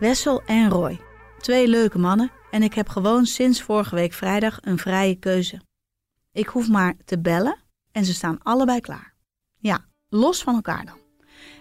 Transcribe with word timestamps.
Wessel 0.00 0.42
en 0.46 0.70
Roy. 0.70 1.00
Twee 1.38 1.68
leuke 1.68 1.98
mannen 1.98 2.30
en 2.50 2.62
ik 2.62 2.74
heb 2.74 2.88
gewoon 2.88 3.26
sinds 3.26 3.62
vorige 3.62 3.94
week 3.94 4.12
vrijdag 4.12 4.58
een 4.60 4.78
vrije 4.78 5.14
keuze. 5.14 5.60
Ik 6.32 6.46
hoef 6.46 6.68
maar 6.68 6.94
te 7.04 7.18
bellen 7.18 7.58
en 7.92 8.04
ze 8.04 8.14
staan 8.14 8.42
allebei 8.42 8.80
klaar. 8.80 9.14
Ja, 9.56 9.84
los 10.08 10.42
van 10.42 10.54
elkaar 10.54 10.84
dan. 10.84 10.98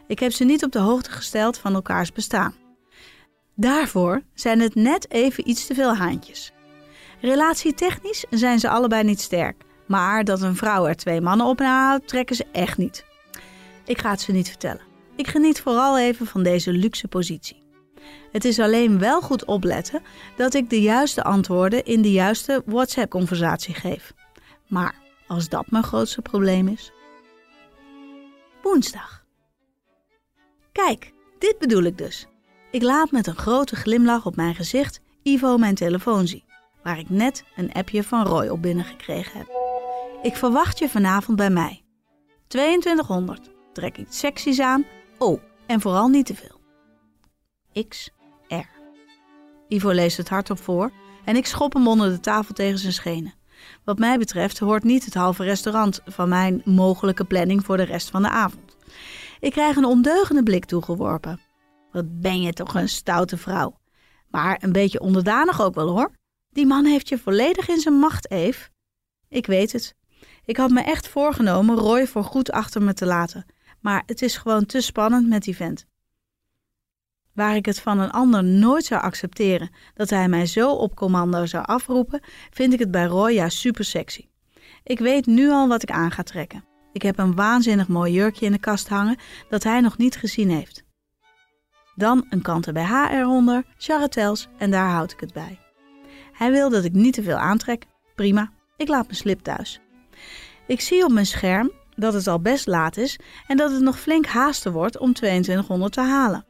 Ik 0.08 0.20
heb 0.20 0.32
ze 0.32 0.44
niet 0.44 0.64
op 0.64 0.72
de 0.72 0.80
hoogte 0.80 1.12
gesteld 1.12 1.58
van 1.58 1.74
elkaars 1.74 2.12
bestaan. 2.12 2.56
Daarvoor 3.56 4.22
zijn 4.34 4.60
het 4.60 4.76
net 4.76 5.12
even 5.12 5.50
iets 5.50 5.66
te 5.66 5.74
veel 5.74 5.96
haantjes. 5.96 6.52
Relatietechnisch 7.22 8.26
zijn 8.30 8.60
ze 8.60 8.70
allebei 8.70 9.04
niet 9.04 9.22
sterk, 9.22 9.64
maar 9.88 10.24
dat 10.24 10.42
een 10.42 10.56
vrouw 10.56 10.86
er 10.86 10.96
twee 10.96 11.22
mannen 11.22 11.48
op 11.48 11.60
houdt, 11.60 12.08
trekken 12.08 12.36
ze 12.36 12.46
echt 12.52 12.78
niet. 12.78 13.06
Ik 13.86 13.98
ga 13.98 14.10
het 14.10 14.22
ze 14.22 14.32
niet 14.32 14.50
vertellen. 14.50 14.88
Ik 15.16 15.28
geniet 15.28 15.62
vooral 15.62 15.98
even 15.98 16.26
van 16.26 16.44
deze 16.44 16.72
luxe 16.72 17.08
positie. 17.08 17.68
Het 18.32 18.46
is 18.46 18.60
alleen 18.60 19.00
wel 19.00 19.22
goed 19.22 19.46
opletten 19.46 20.02
dat 20.36 20.54
ik 20.54 20.70
de 20.70 20.82
juiste 20.82 21.24
antwoorden 21.24 21.86
in 21.86 22.02
de 22.02 22.12
juiste 22.12 22.64
WhatsApp-conversatie 22.66 23.74
geef. 23.74 24.14
Maar 24.68 24.96
als 25.28 25.50
dat 25.50 25.72
mijn 25.72 25.84
grootste 25.84 26.22
probleem 26.22 26.68
is. 26.68 26.92
Woensdag. 28.62 29.26
Kijk, 30.72 31.14
dit 31.40 31.56
bedoel 31.60 31.84
ik 31.84 31.98
dus. 31.98 32.28
Ik 32.72 32.82
laat 32.82 33.12
met 33.12 33.28
een 33.28 33.36
grote 33.36 33.76
glimlach 33.76 34.26
op 34.26 34.36
mijn 34.36 34.56
gezicht 34.56 35.02
Ivo 35.24 35.58
mijn 35.58 35.76
telefoon 35.76 36.28
zien, 36.28 36.44
waar 36.84 37.00
ik 37.00 37.10
net 37.10 37.44
een 37.56 37.74
appje 37.74 38.04
van 38.04 38.26
Roy 38.26 38.48
op 38.48 38.62
binnengekregen 38.62 39.38
heb. 39.38 39.48
Ik 40.22 40.36
verwacht 40.36 40.80
je 40.80 40.90
vanavond 40.90 41.38
bij 41.38 41.50
mij. 41.50 41.84
2200. 42.48 43.50
Trek 43.74 43.98
iets 43.98 44.20
seksies 44.20 44.60
aan. 44.60 44.86
Oh, 45.18 45.42
en 45.66 45.82
vooral 45.82 46.08
niet 46.08 46.26
te 46.26 46.36
veel. 46.36 46.59
X 47.88 48.10
R. 48.48 48.68
Ivo 49.68 49.92
leest 49.92 50.18
het 50.18 50.30
hardop 50.30 50.60
voor 50.60 50.92
en 51.26 51.36
ik 51.36 51.46
schop 51.46 51.74
hem 51.74 51.88
onder 51.88 52.10
de 52.10 52.20
tafel 52.20 52.54
tegen 52.54 52.80
zijn 52.80 52.94
schenen. 52.94 53.34
Wat 53.84 54.00
mij 54.00 54.18
betreft 54.18 54.60
hoort 54.60 54.84
niet 54.84 55.06
het 55.06 55.14
halve 55.14 55.44
restaurant 55.44 56.02
van 56.06 56.30
mijn 56.30 56.62
mogelijke 56.66 57.26
planning 57.26 57.66
voor 57.66 57.78
de 57.78 57.84
rest 57.84 58.10
van 58.10 58.22
de 58.22 58.30
avond. 58.30 58.78
Ik 59.40 59.52
krijg 59.52 59.76
een 59.76 59.86
ondeugende 59.86 60.44
blik 60.44 60.66
toegeworpen. 60.66 61.42
Wat 61.92 62.22
ben 62.22 62.42
je 62.42 62.54
toch 62.54 62.76
een 62.76 62.90
stoute 62.90 63.38
vrouw. 63.38 63.78
Maar 64.30 64.58
een 64.62 64.72
beetje 64.72 65.00
onderdanig 65.00 65.62
ook 65.62 65.76
wel 65.76 65.90
hoor. 65.90 66.12
Die 66.50 66.66
man 66.66 66.86
heeft 66.86 67.10
je 67.10 67.18
volledig 67.18 67.68
in 67.68 67.80
zijn 67.80 68.00
macht, 68.00 68.32
Eve. 68.32 68.70
Ik 69.28 69.46
weet 69.46 69.72
het. 69.72 69.96
Ik 70.46 70.58
had 70.58 70.70
me 70.70 70.82
echt 70.82 71.08
voorgenomen 71.08 71.76
Roy 71.76 72.08
voor 72.08 72.24
goed 72.24 72.52
achter 72.52 72.82
me 72.82 72.94
te 72.94 73.06
laten. 73.06 73.46
Maar 73.80 74.04
het 74.06 74.22
is 74.22 74.38
gewoon 74.38 74.66
te 74.66 74.82
spannend 74.82 75.28
met 75.28 75.44
die 75.44 75.56
vent 75.56 75.89
waar 77.34 77.56
ik 77.56 77.66
het 77.66 77.80
van 77.80 78.00
een 78.00 78.12
ander 78.12 78.44
nooit 78.44 78.86
zou 78.86 79.02
accepteren 79.02 79.70
dat 79.94 80.10
hij 80.10 80.28
mij 80.28 80.46
zo 80.46 80.72
op 80.72 80.96
commando 80.96 81.46
zou 81.46 81.66
afroepen, 81.66 82.22
vind 82.50 82.74
ik 82.74 82.80
het 82.80 82.92
bij 82.92 83.06
Roy 83.06 83.32
juist 83.32 83.58
super 83.58 83.86
sexy. 83.86 84.28
Ik 84.84 85.00
weet 85.00 85.26
nu 85.26 85.50
al 85.50 85.68
wat 85.68 85.84
ik 85.84 85.92
aan 85.92 86.12
ga 86.12 86.24
trekken. 86.24 86.64
Ik 86.92 87.02
heb 87.02 87.18
een 87.18 87.36
waanzinnig 87.36 87.88
mooi 87.88 88.14
jurkje 88.14 88.46
in 88.46 88.52
de 88.52 88.60
kast 88.60 88.88
hangen 88.88 89.18
dat 89.50 89.64
hij 89.64 89.82
nog 89.82 89.98
niet 89.98 90.16
gezien 90.16 90.50
heeft. 90.50 90.84
Dan 91.96 92.26
een 92.30 92.42
kanten 92.42 92.74
BH 92.74 92.92
eronder, 93.12 93.64
charretels 93.78 94.48
en 94.58 94.72
daar 94.72 94.90
houd 94.90 95.12
ik 95.12 95.20
het 95.20 95.34
bij. 95.34 95.60
Hij 96.32 96.52
wil 96.52 96.70
dat 96.70 96.84
ik 96.84 96.94
niet 96.94 97.14
te 97.14 97.24
veel 97.24 97.38
aantrek. 97.38 97.86
Prima, 98.16 98.52
ik 98.78 98.88
laat 98.88 99.04
mijn 99.04 99.16
slip 99.16 99.40
thuis. 99.40 99.80
Ik 100.68 100.82
zie 100.82 101.04
op 101.04 101.12
mijn 101.12 101.26
scherm 101.26 101.72
dat 101.96 102.14
het 102.14 102.28
al 102.28 102.40
best 102.40 102.68
laat 102.68 102.98
is 102.98 103.20
en 103.48 103.58
dat 103.58 103.72
het 103.72 103.82
nog 103.82 104.00
flink 104.00 104.26
haasten 104.26 104.72
wordt 104.72 104.98
om 104.98 105.14
2200 105.14 105.94
te 105.94 106.02
halen. 106.02 106.46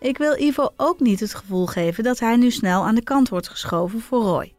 Ik 0.00 0.18
wil 0.18 0.40
Ivo 0.40 0.72
ook 0.76 1.00
niet 1.00 1.20
het 1.20 1.34
gevoel 1.34 1.66
geven 1.66 2.04
dat 2.04 2.18
hij 2.18 2.36
nu 2.36 2.50
snel 2.50 2.84
aan 2.84 2.94
de 2.94 3.02
kant 3.02 3.28
wordt 3.28 3.48
geschoven 3.48 4.00
voor 4.00 4.22
Roy. 4.22 4.54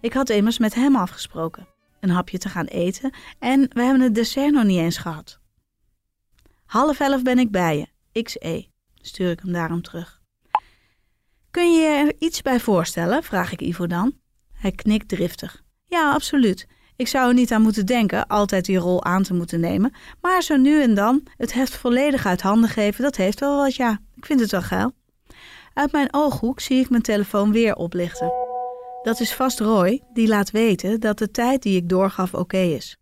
Ik 0.00 0.12
had 0.12 0.30
immers 0.30 0.58
met 0.58 0.74
hem 0.74 0.96
afgesproken 0.96 1.68
een 2.00 2.10
hapje 2.10 2.38
te 2.38 2.48
gaan 2.48 2.64
eten 2.64 3.14
en 3.38 3.60
we 3.72 3.82
hebben 3.82 4.00
het 4.00 4.14
dessert 4.14 4.52
nog 4.52 4.64
niet 4.64 4.78
eens 4.78 4.98
gehad. 4.98 5.40
Half 6.66 7.00
elf 7.00 7.22
ben 7.22 7.38
ik 7.38 7.50
bij 7.50 7.88
je, 8.12 8.22
XE, 8.22 8.68
stuur 8.94 9.30
ik 9.30 9.40
hem 9.40 9.52
daarom 9.52 9.82
terug. 9.82 10.20
Kun 11.50 11.72
je 11.72 11.80
je 11.80 11.86
er 11.86 12.14
iets 12.18 12.42
bij 12.42 12.60
voorstellen? 12.60 13.22
vraag 13.22 13.52
ik 13.52 13.60
Ivo 13.60 13.86
dan. 13.86 14.18
Hij 14.52 14.72
knikt 14.72 15.08
driftig. 15.08 15.62
Ja, 15.84 16.12
absoluut. 16.12 16.66
Ik 16.98 17.08
zou 17.08 17.28
er 17.28 17.34
niet 17.34 17.52
aan 17.52 17.62
moeten 17.62 17.86
denken 17.86 18.26
altijd 18.26 18.64
die 18.64 18.78
rol 18.78 19.04
aan 19.04 19.22
te 19.22 19.34
moeten 19.34 19.60
nemen, 19.60 19.94
maar 20.20 20.42
zo 20.42 20.56
nu 20.56 20.82
en 20.82 20.94
dan 20.94 21.22
het 21.36 21.52
heft 21.52 21.76
volledig 21.76 22.26
uit 22.26 22.40
handen 22.40 22.70
geven, 22.70 23.02
dat 23.02 23.16
heeft 23.16 23.40
wel 23.40 23.56
wat, 23.56 23.74
ja. 23.74 24.00
Ik 24.16 24.26
vind 24.26 24.40
het 24.40 24.50
wel 24.50 24.62
geil. 24.62 24.92
Uit 25.74 25.92
mijn 25.92 26.14
ooghoek 26.14 26.60
zie 26.60 26.80
ik 26.80 26.90
mijn 26.90 27.02
telefoon 27.02 27.52
weer 27.52 27.74
oplichten. 27.74 28.32
Dat 29.02 29.20
is 29.20 29.34
vast 29.34 29.60
Roy, 29.60 30.02
die 30.12 30.28
laat 30.28 30.50
weten 30.50 31.00
dat 31.00 31.18
de 31.18 31.30
tijd 31.30 31.62
die 31.62 31.76
ik 31.76 31.88
doorgaf 31.88 32.34
oké 32.34 32.58
is. 32.58 32.96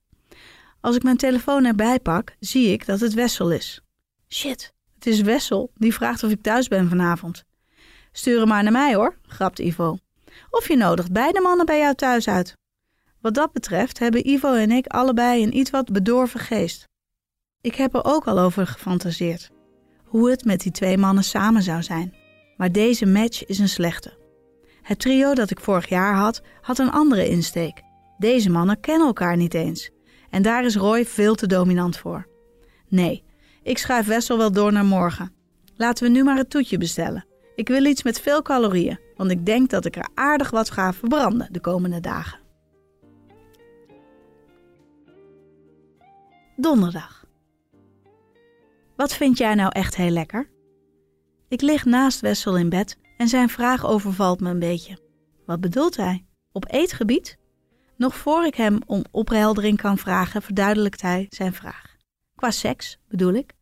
Als 0.80 0.96
ik 0.96 1.02
mijn 1.02 1.16
telefoon 1.16 1.64
erbij 1.64 2.00
pak, 2.00 2.36
zie 2.40 2.72
ik 2.72 2.86
dat 2.86 3.00
het 3.00 3.14
Wessel 3.14 3.52
is. 3.52 3.80
Shit, 4.28 4.72
het 4.94 5.06
is 5.06 5.20
Wessel, 5.20 5.70
die 5.74 5.94
vraagt 5.94 6.22
of 6.22 6.30
ik 6.30 6.42
thuis 6.42 6.68
ben 6.68 6.88
vanavond. 6.88 7.44
Stuur 8.12 8.38
hem 8.38 8.48
maar 8.48 8.62
naar 8.62 8.72
mij 8.72 8.94
hoor, 8.94 9.18
grapt 9.22 9.58
Ivo. 9.58 9.98
Of 10.50 10.68
je 10.68 10.76
nodigt 10.76 11.12
beide 11.12 11.40
mannen 11.40 11.66
bij 11.66 11.78
jou 11.78 11.94
thuis 11.94 12.28
uit. 12.28 12.56
Wat 13.26 13.34
dat 13.34 13.52
betreft 13.52 13.98
hebben 13.98 14.28
Ivo 14.28 14.54
en 14.54 14.70
ik 14.70 14.86
allebei 14.86 15.42
een 15.42 15.56
iets 15.56 15.70
wat 15.70 15.92
bedorven 15.92 16.40
geest. 16.40 16.88
Ik 17.60 17.74
heb 17.74 17.94
er 17.94 18.04
ook 18.04 18.26
al 18.26 18.38
over 18.38 18.66
gefantaseerd. 18.66 19.50
Hoe 20.04 20.30
het 20.30 20.44
met 20.44 20.60
die 20.60 20.72
twee 20.72 20.98
mannen 20.98 21.24
samen 21.24 21.62
zou 21.62 21.82
zijn. 21.82 22.14
Maar 22.56 22.72
deze 22.72 23.06
match 23.06 23.46
is 23.46 23.58
een 23.58 23.68
slechte. 23.68 24.18
Het 24.82 24.98
trio 24.98 25.34
dat 25.34 25.50
ik 25.50 25.60
vorig 25.60 25.88
jaar 25.88 26.14
had, 26.14 26.42
had 26.60 26.78
een 26.78 26.90
andere 26.90 27.28
insteek. 27.28 27.82
Deze 28.18 28.50
mannen 28.50 28.80
kennen 28.80 29.06
elkaar 29.06 29.36
niet 29.36 29.54
eens. 29.54 29.90
En 30.30 30.42
daar 30.42 30.64
is 30.64 30.76
Roy 30.76 31.06
veel 31.06 31.34
te 31.34 31.46
dominant 31.46 31.98
voor. 31.98 32.26
Nee, 32.88 33.24
ik 33.62 33.78
schuif 33.78 34.06
Wessel 34.06 34.38
wel 34.38 34.52
door 34.52 34.72
naar 34.72 34.84
morgen. 34.84 35.32
Laten 35.76 36.04
we 36.04 36.10
nu 36.10 36.24
maar 36.24 36.36
het 36.36 36.50
toetje 36.50 36.78
bestellen. 36.78 37.26
Ik 37.54 37.68
wil 37.68 37.84
iets 37.84 38.02
met 38.02 38.20
veel 38.20 38.42
calorieën, 38.42 38.98
want 39.16 39.30
ik 39.30 39.46
denk 39.46 39.70
dat 39.70 39.84
ik 39.84 39.96
er 39.96 40.08
aardig 40.14 40.50
wat 40.50 40.70
ga 40.70 40.92
verbranden 40.92 41.48
de 41.50 41.60
komende 41.60 42.00
dagen. 42.00 42.44
Donderdag. 46.56 47.24
Wat 48.96 49.14
vind 49.14 49.38
jij 49.38 49.54
nou 49.54 49.70
echt 49.72 49.96
heel 49.96 50.10
lekker? 50.10 50.50
Ik 51.48 51.60
lig 51.60 51.84
naast 51.84 52.20
Wessel 52.20 52.56
in 52.56 52.68
bed 52.68 52.98
en 53.16 53.28
zijn 53.28 53.48
vraag 53.48 53.86
overvalt 53.86 54.40
me 54.40 54.50
een 54.50 54.58
beetje. 54.58 54.98
Wat 55.46 55.60
bedoelt 55.60 55.96
hij? 55.96 56.26
Op 56.52 56.72
eetgebied? 56.72 57.38
Nog 57.96 58.16
voor 58.16 58.44
ik 58.44 58.54
hem 58.54 58.78
om 58.86 59.04
opheldering 59.10 59.80
kan 59.80 59.98
vragen, 59.98 60.42
verduidelijkt 60.42 61.02
hij 61.02 61.26
zijn 61.28 61.52
vraag. 61.52 61.96
Qua 62.34 62.50
seks, 62.50 62.98
bedoel 63.08 63.32
ik. 63.32 63.52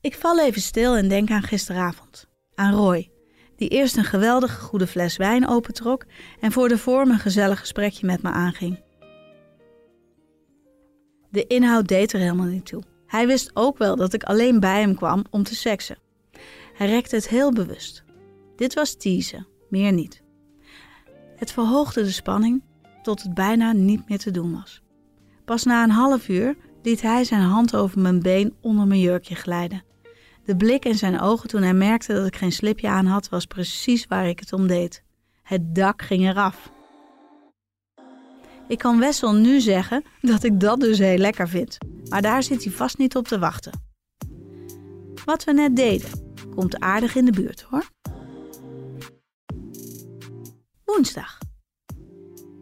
Ik 0.00 0.14
val 0.14 0.40
even 0.40 0.60
stil 0.60 0.96
en 0.96 1.08
denk 1.08 1.30
aan 1.30 1.42
gisteravond. 1.42 2.28
Aan 2.54 2.74
Roy, 2.74 3.10
die 3.56 3.68
eerst 3.68 3.96
een 3.96 4.04
geweldige 4.04 4.60
goede 4.60 4.86
fles 4.86 5.16
wijn 5.16 5.48
opentrok 5.48 6.04
en 6.40 6.52
voor 6.52 6.68
de 6.68 6.78
vorm 6.78 7.10
een 7.10 7.18
gezellig 7.18 7.58
gesprekje 7.58 8.06
met 8.06 8.22
me 8.22 8.30
aanging. 8.30 8.84
De 11.36 11.46
inhoud 11.46 11.88
deed 11.88 12.12
er 12.12 12.18
helemaal 12.18 12.46
niet 12.46 12.66
toe. 12.66 12.82
Hij 13.06 13.26
wist 13.26 13.50
ook 13.54 13.78
wel 13.78 13.96
dat 13.96 14.12
ik 14.12 14.22
alleen 14.22 14.60
bij 14.60 14.80
hem 14.80 14.94
kwam 14.94 15.24
om 15.30 15.42
te 15.42 15.54
seksen. 15.54 15.98
Hij 16.74 16.86
rekte 16.86 17.16
het 17.16 17.28
heel 17.28 17.52
bewust. 17.52 18.04
Dit 18.56 18.74
was 18.74 18.96
teasen, 18.96 19.46
meer 19.68 19.92
niet. 19.92 20.22
Het 21.36 21.52
verhoogde 21.52 22.02
de 22.02 22.10
spanning 22.10 22.62
tot 23.02 23.22
het 23.22 23.34
bijna 23.34 23.72
niet 23.72 24.08
meer 24.08 24.18
te 24.18 24.30
doen 24.30 24.52
was. 24.52 24.82
Pas 25.44 25.64
na 25.64 25.82
een 25.82 25.90
half 25.90 26.28
uur 26.28 26.56
liet 26.82 27.02
hij 27.02 27.24
zijn 27.24 27.42
hand 27.42 27.74
over 27.76 28.00
mijn 28.00 28.22
been 28.22 28.54
onder 28.60 28.86
mijn 28.86 29.00
jurkje 29.00 29.34
glijden. 29.34 29.84
De 30.44 30.56
blik 30.56 30.84
in 30.84 30.98
zijn 30.98 31.20
ogen 31.20 31.48
toen 31.48 31.62
hij 31.62 31.74
merkte 31.74 32.12
dat 32.12 32.26
ik 32.26 32.36
geen 32.36 32.52
slipje 32.52 32.88
aan 32.88 33.06
had, 33.06 33.28
was 33.28 33.46
precies 33.46 34.06
waar 34.06 34.28
ik 34.28 34.40
het 34.40 34.52
om 34.52 34.66
deed. 34.66 35.02
Het 35.42 35.74
dak 35.74 36.02
ging 36.02 36.28
eraf. 36.28 36.74
Ik 38.68 38.78
kan 38.78 38.98
Wessel 38.98 39.34
nu 39.34 39.60
zeggen 39.60 40.04
dat 40.20 40.42
ik 40.42 40.60
dat 40.60 40.80
dus 40.80 40.98
heel 40.98 41.18
lekker 41.18 41.48
vind, 41.48 41.78
maar 42.08 42.22
daar 42.22 42.42
zit 42.42 42.64
hij 42.64 42.72
vast 42.72 42.98
niet 42.98 43.16
op 43.16 43.28
te 43.28 43.38
wachten. 43.38 43.72
Wat 45.24 45.44
we 45.44 45.52
net 45.52 45.76
deden, 45.76 46.34
komt 46.54 46.80
aardig 46.80 47.14
in 47.14 47.24
de 47.24 47.32
buurt 47.32 47.62
hoor. 47.62 47.90
Woensdag. 50.84 51.38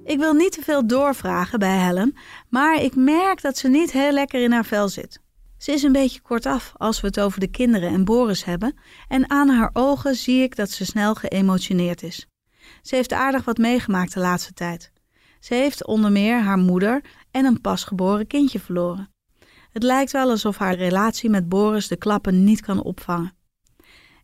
Ik 0.05 0.19
wil 0.19 0.33
niet 0.33 0.53
te 0.53 0.63
veel 0.63 0.87
doorvragen 0.87 1.59
bij 1.59 1.79
Helen, 1.79 2.17
maar 2.49 2.83
ik 2.83 2.95
merk 2.95 3.43
dat 3.43 3.57
ze 3.57 3.69
niet 3.69 3.93
heel 3.93 4.13
lekker 4.13 4.43
in 4.43 4.53
haar 4.53 4.65
vel 4.65 4.89
zit. 4.89 5.21
Ze 5.59 5.73
is 5.73 5.83
een 5.83 5.93
beetje 5.93 6.21
kortaf 6.21 6.73
als 6.77 7.01
we 7.01 7.07
het 7.07 7.21
over 7.21 7.41
de 7.41 7.51
kinderen 7.51 7.93
en 7.93 8.05
Boris 8.05 8.45
hebben, 8.45 8.77
en 9.09 9.31
aan 9.31 9.49
haar 9.49 9.71
ogen 9.73 10.15
zie 10.15 10.43
ik 10.43 10.57
dat 10.57 10.71
ze 10.71 10.85
snel 10.85 11.15
geëmotioneerd 11.15 12.03
is. 12.03 12.27
Ze 12.83 12.95
heeft 12.95 13.13
aardig 13.13 13.45
wat 13.45 13.59
meegemaakt 13.59 14.15
de 14.15 14.21
laatste 14.21 14.53
tijd. 14.53 14.93
Ze 15.45 15.55
heeft 15.55 15.87
onder 15.87 16.13
meer 16.13 16.41
haar 16.41 16.59
moeder 16.59 17.05
en 17.31 17.45
een 17.45 17.61
pasgeboren 17.61 18.27
kindje 18.27 18.61
verloren. 18.61 19.11
Het 19.71 19.83
lijkt 19.83 20.13
wel 20.13 20.31
alsof 20.31 20.59
haar 20.59 20.75
relatie 20.75 21.31
met 21.31 21.49
Boris 21.49 21.89
de 21.89 21.97
klappen 21.97 22.45
niet 22.45 22.61
kan 22.61 22.83
opvangen. 22.83 23.33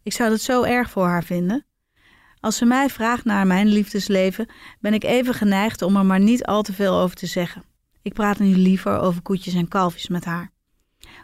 Ik 0.03 0.13
zou 0.13 0.31
het 0.31 0.43
zo 0.43 0.63
erg 0.63 0.91
voor 0.91 1.07
haar 1.07 1.25
vinden. 1.25 1.67
Als 2.41 2.57
ze 2.57 2.65
mij 2.65 2.89
vraagt 2.89 3.25
naar 3.25 3.47
mijn 3.47 3.67
liefdesleven, 3.67 4.49
ben 4.79 4.95
ik 4.95 5.05
even 5.05 5.35
geneigd 5.35 5.83
om 5.83 5.97
er 5.97 6.07
maar 6.07 6.21
niet 6.21 6.45
al 6.45 6.63
te 6.63 6.73
veel 6.73 6.95
over 6.95 7.17
te 7.17 7.27
zeggen. 7.27 7.65
Ik 8.03 8.15
praat 8.15 8.39
nu 8.39 8.57
liever 8.57 8.99
over 8.99 9.23
koetjes 9.23 9.55
en 9.55 9.69
kalfjes 9.69 10.09
met 10.09 10.25
haar. 10.25 10.53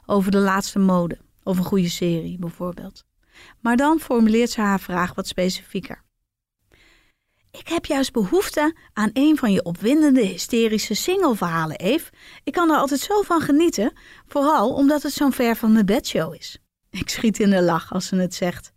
Over 0.07 0.31
de 0.31 0.39
laatste 0.39 0.79
mode 0.79 1.19
of 1.43 1.59
een 1.59 1.65
goede 1.65 1.89
serie 1.89 2.39
bijvoorbeeld. 2.39 3.05
Maar 3.61 3.77
dan 3.77 3.99
formuleert 3.99 4.51
ze 4.51 4.61
haar 4.61 4.81
vraag 4.81 5.15
wat 5.15 5.27
specifieker. 5.27 6.05
Ik 7.59 7.69
heb 7.69 7.85
juist 7.85 8.13
behoefte 8.13 8.75
aan 8.93 9.11
een 9.13 9.37
van 9.37 9.53
je 9.53 9.65
opwindende 9.65 10.21
hysterische 10.21 10.95
singleverhalen, 10.95 11.77
Eve. 11.77 12.11
Ik 12.45 12.53
kan 12.53 12.71
er 12.71 12.77
altijd 12.77 13.01
zo 13.01 13.23
van 13.23 13.41
genieten, 13.41 13.93
vooral 14.27 14.75
omdat 14.75 15.03
het 15.03 15.13
zo'n 15.13 15.33
ver 15.33 15.57
van 15.57 15.73
mijn 15.73 15.87
bedshow 15.87 16.35
is. 16.35 16.59
Ik 16.91 17.09
schiet 17.09 17.39
in 17.39 17.51
de 17.51 17.63
lach 17.63 17.93
als 17.93 18.07
ze 18.07 18.17
het 18.17 18.35
zegt. 18.35 18.73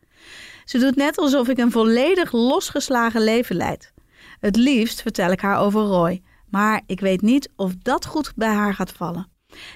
Ze 0.65 0.79
doet 0.79 0.95
net 0.95 1.17
alsof 1.17 1.47
ik 1.47 1.57
een 1.57 1.71
volledig 1.71 2.31
losgeslagen 2.31 3.21
leven 3.21 3.55
leid. 3.55 3.93
Het 4.39 4.55
liefst 4.55 5.01
vertel 5.01 5.31
ik 5.31 5.41
haar 5.41 5.59
over 5.59 5.81
Roy, 5.81 6.21
maar 6.49 6.81
ik 6.85 6.99
weet 6.99 7.21
niet 7.21 7.49
of 7.55 7.73
dat 7.81 8.05
goed 8.05 8.31
bij 8.35 8.53
haar 8.53 8.73
gaat 8.73 8.91
vallen. 8.91 9.31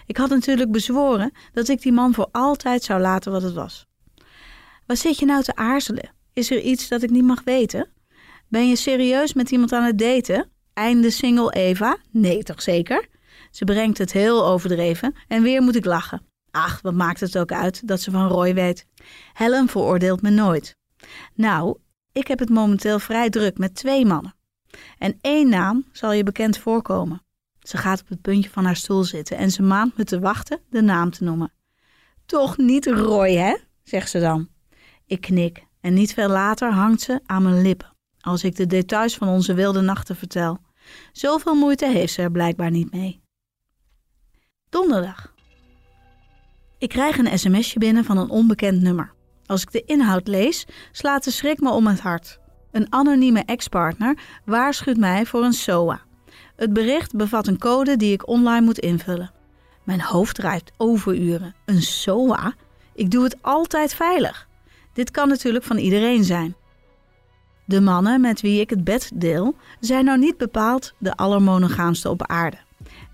Ik 0.05 0.17
had 0.17 0.29
natuurlijk 0.29 0.71
bezworen 0.71 1.31
dat 1.53 1.67
ik 1.67 1.81
die 1.81 1.91
man 1.91 2.13
voor 2.13 2.29
altijd 2.31 2.83
zou 2.83 3.01
laten 3.01 3.31
wat 3.31 3.41
het 3.41 3.53
was. 3.53 3.85
Wat 4.85 4.97
zit 4.97 5.19
je 5.19 5.25
nou 5.25 5.43
te 5.43 5.55
aarzelen? 5.55 6.11
Is 6.33 6.51
er 6.51 6.59
iets 6.59 6.87
dat 6.87 7.03
ik 7.03 7.09
niet 7.09 7.23
mag 7.23 7.43
weten? 7.43 7.92
Ben 8.53 8.69
je 8.69 8.75
serieus 8.75 9.33
met 9.33 9.51
iemand 9.51 9.71
aan 9.71 9.83
het 9.83 9.97
daten? 9.97 10.49
Einde 10.73 11.09
single 11.09 11.53
Eva? 11.53 11.97
Nee, 12.11 12.43
toch 12.43 12.61
zeker? 12.61 13.07
Ze 13.51 13.63
brengt 13.65 13.97
het 13.97 14.11
heel 14.11 14.45
overdreven 14.45 15.15
en 15.27 15.43
weer 15.43 15.61
moet 15.61 15.75
ik 15.75 15.85
lachen. 15.85 16.21
Ach, 16.51 16.81
wat 16.81 16.93
maakt 16.93 17.19
het 17.19 17.37
ook 17.37 17.51
uit 17.51 17.87
dat 17.87 18.01
ze 18.01 18.11
van 18.11 18.27
Roy 18.27 18.53
weet? 18.53 18.85
Helen 19.33 19.67
veroordeelt 19.67 20.21
me 20.21 20.29
nooit. 20.29 20.75
Nou, 21.33 21.77
ik 22.11 22.27
heb 22.27 22.39
het 22.39 22.49
momenteel 22.49 22.99
vrij 22.99 23.29
druk 23.29 23.57
met 23.57 23.75
twee 23.75 24.05
mannen. 24.05 24.35
En 24.97 25.17
één 25.21 25.49
naam 25.49 25.85
zal 25.91 26.11
je 26.11 26.23
bekend 26.23 26.57
voorkomen. 26.57 27.21
Ze 27.59 27.77
gaat 27.77 28.01
op 28.01 28.07
het 28.07 28.21
puntje 28.21 28.49
van 28.49 28.65
haar 28.65 28.75
stoel 28.75 29.03
zitten 29.03 29.37
en 29.37 29.51
ze 29.51 29.61
maand 29.61 29.97
me 29.97 30.03
te 30.03 30.19
wachten 30.19 30.59
de 30.69 30.81
naam 30.81 31.11
te 31.11 31.23
noemen. 31.23 31.51
Toch 32.25 32.57
niet 32.57 32.85
Roy, 32.85 33.31
hè? 33.31 33.57
zegt 33.83 34.09
ze 34.09 34.19
dan. 34.19 34.47
Ik 35.05 35.21
knik 35.21 35.63
en 35.81 35.93
niet 35.93 36.13
veel 36.13 36.29
later 36.29 36.71
hangt 36.71 37.01
ze 37.01 37.19
aan 37.25 37.43
mijn 37.43 37.61
lippen 37.61 37.92
als 38.23 38.43
ik 38.43 38.55
de 38.55 38.67
details 38.67 39.15
van 39.15 39.27
onze 39.27 39.53
wilde 39.53 39.81
nachten 39.81 40.15
vertel. 40.15 40.59
Zoveel 41.11 41.55
moeite 41.55 41.87
heeft 41.87 42.13
ze 42.13 42.21
er 42.21 42.31
blijkbaar 42.31 42.71
niet 42.71 42.91
mee. 42.91 43.21
Donderdag. 44.69 45.33
Ik 46.77 46.89
krijg 46.89 47.17
een 47.17 47.39
sms'je 47.39 47.79
binnen 47.79 48.03
van 48.03 48.17
een 48.17 48.29
onbekend 48.29 48.81
nummer. 48.81 49.13
Als 49.45 49.61
ik 49.61 49.71
de 49.71 49.83
inhoud 49.85 50.27
lees, 50.27 50.65
slaat 50.91 51.23
de 51.23 51.31
schrik 51.31 51.59
me 51.59 51.69
om 51.69 51.87
het 51.87 51.99
hart. 51.99 52.39
Een 52.71 52.93
anonieme 52.93 53.43
ex-partner 53.45 54.17
waarschuwt 54.45 54.97
mij 54.97 55.25
voor 55.25 55.43
een 55.43 55.53
SOA. 55.53 56.01
Het 56.55 56.73
bericht 56.73 57.15
bevat 57.15 57.47
een 57.47 57.57
code 57.57 57.97
die 57.97 58.13
ik 58.13 58.27
online 58.27 58.65
moet 58.65 58.79
invullen. 58.79 59.31
Mijn 59.83 60.01
hoofd 60.01 60.35
draait 60.35 60.71
overuren. 60.77 61.55
Een 61.65 61.81
SOA? 61.81 62.53
Ik 62.93 63.11
doe 63.11 63.23
het 63.23 63.37
altijd 63.41 63.93
veilig. 63.93 64.47
Dit 64.93 65.11
kan 65.11 65.27
natuurlijk 65.27 65.63
van 65.65 65.77
iedereen 65.77 66.23
zijn. 66.23 66.55
De 67.73 67.81
mannen 67.81 68.21
met 68.21 68.41
wie 68.41 68.59
ik 68.59 68.69
het 68.69 68.83
bed 68.83 69.11
deel 69.13 69.55
zijn 69.79 70.05
nou 70.05 70.19
niet 70.19 70.37
bepaald 70.37 70.93
de 70.97 71.15
allermonogaamste 71.15 72.09
op 72.09 72.27
aarde. 72.27 72.57